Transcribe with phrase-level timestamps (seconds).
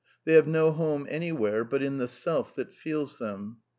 [0.25, 3.57] They have no home anywhere butrntteTSeSthat feels them.